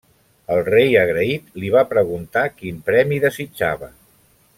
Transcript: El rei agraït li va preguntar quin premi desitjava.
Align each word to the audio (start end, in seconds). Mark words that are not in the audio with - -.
El 0.53 0.61
rei 0.69 0.95
agraït 1.01 1.59
li 1.63 1.69
va 1.75 1.83
preguntar 1.91 2.45
quin 2.63 2.81
premi 2.89 3.21
desitjava. 3.27 3.91